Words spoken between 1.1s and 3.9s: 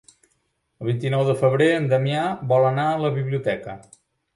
de febrer en Damià vol anar a la biblioteca.